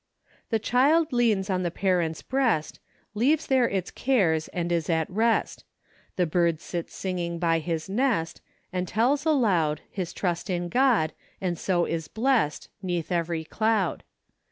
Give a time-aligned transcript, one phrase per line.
[0.51, 2.79] "Tlie child leans on its parent's breast,
[3.13, 5.63] Leaves there its cares and is at rest;
[6.15, 8.41] The bird sits singing by his nest,
[8.73, 14.03] And tells aloud His trust in God, and so is blest 'Neath every cloud.